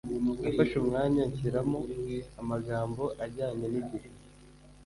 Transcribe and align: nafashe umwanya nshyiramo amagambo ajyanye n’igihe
nafashe 0.41 0.73
umwanya 0.83 1.21
nshyiramo 1.29 1.79
amagambo 2.41 3.03
ajyanye 3.25 3.65
n’igihe 3.73 4.09